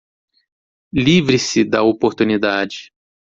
Livre-se 0.93 1.63
da 1.63 1.83
oportunidade 1.83 2.91